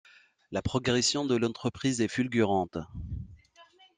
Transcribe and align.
La 0.49 0.63
progression 0.63 1.25
de 1.27 1.35
l’entreprise 1.35 2.01
est 2.01 2.07
fulgurante. 2.07 2.79